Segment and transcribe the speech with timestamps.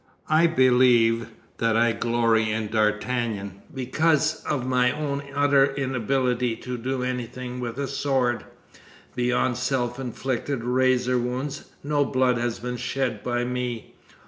[0.31, 1.29] I believe
[1.59, 7.77] that I glory in D'Artagnan because of my own utter inability to do anything with
[7.77, 8.43] a sword.
[9.13, 13.93] Beyond self inflicted razor wounds, no blood has been shed by me.